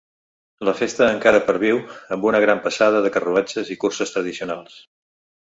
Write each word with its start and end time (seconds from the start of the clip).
La 0.69 0.73
festa 0.77 1.09
encara 1.15 1.41
perviu, 1.49 1.81
amb 2.15 2.25
una 2.31 2.41
gran 2.45 2.63
passada 2.65 3.03
de 3.07 3.13
carruatges 3.19 3.71
i 3.77 3.79
curses 3.85 4.17
tradicionals. 4.17 4.81